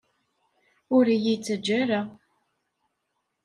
Ur 0.95 1.05
iyi-ttajja 1.15 1.73
ara! 1.81 2.01